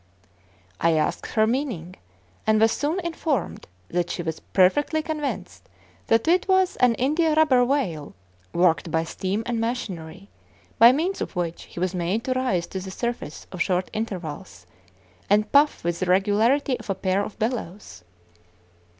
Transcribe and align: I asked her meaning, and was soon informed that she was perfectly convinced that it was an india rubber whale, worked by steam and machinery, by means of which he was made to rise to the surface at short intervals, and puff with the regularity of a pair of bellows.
I 0.79 0.93
asked 0.93 1.27
her 1.33 1.45
meaning, 1.45 1.93
and 2.47 2.59
was 2.59 2.71
soon 2.71 2.99
informed 3.01 3.67
that 3.89 4.09
she 4.09 4.23
was 4.23 4.39
perfectly 4.39 5.03
convinced 5.03 5.69
that 6.07 6.27
it 6.27 6.47
was 6.47 6.75
an 6.77 6.95
india 6.95 7.35
rubber 7.35 7.63
whale, 7.63 8.15
worked 8.51 8.89
by 8.89 9.03
steam 9.03 9.43
and 9.45 9.59
machinery, 9.61 10.27
by 10.79 10.91
means 10.91 11.21
of 11.21 11.35
which 11.35 11.65
he 11.65 11.79
was 11.79 11.93
made 11.93 12.23
to 12.23 12.33
rise 12.33 12.65
to 12.73 12.79
the 12.79 12.89
surface 12.89 13.45
at 13.53 13.61
short 13.61 13.91
intervals, 13.93 14.65
and 15.29 15.51
puff 15.51 15.83
with 15.83 15.99
the 15.99 16.07
regularity 16.07 16.79
of 16.79 16.89
a 16.89 16.95
pair 16.95 17.23
of 17.23 17.37
bellows. 17.37 18.03